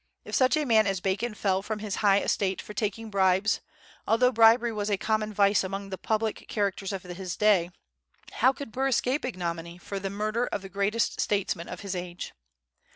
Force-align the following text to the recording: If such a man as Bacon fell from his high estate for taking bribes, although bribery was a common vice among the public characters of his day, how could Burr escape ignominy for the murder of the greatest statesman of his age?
If 0.25 0.33
such 0.33 0.57
a 0.57 0.65
man 0.65 0.87
as 0.87 0.99
Bacon 0.99 1.35
fell 1.35 1.61
from 1.61 1.77
his 1.77 1.97
high 1.97 2.21
estate 2.21 2.59
for 2.59 2.73
taking 2.73 3.11
bribes, 3.11 3.61
although 4.07 4.31
bribery 4.31 4.71
was 4.73 4.89
a 4.89 4.97
common 4.97 5.31
vice 5.31 5.63
among 5.63 5.91
the 5.91 5.97
public 5.99 6.47
characters 6.47 6.91
of 6.91 7.03
his 7.03 7.37
day, 7.37 7.69
how 8.31 8.51
could 8.51 8.71
Burr 8.71 8.87
escape 8.87 9.23
ignominy 9.23 9.77
for 9.77 9.99
the 9.99 10.09
murder 10.09 10.47
of 10.47 10.63
the 10.63 10.69
greatest 10.69 11.21
statesman 11.21 11.69
of 11.69 11.81
his 11.81 11.95
age? 11.95 12.33